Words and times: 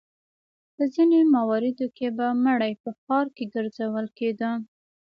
په 0.75 0.83
ځینو 0.93 1.17
مواردو 1.35 1.87
کې 1.97 2.07
به 2.17 2.27
مړی 2.45 2.73
په 2.81 2.89
ښار 3.01 3.25
کې 3.35 3.45
ګرځول 3.55 4.07
کېده. 4.17 4.51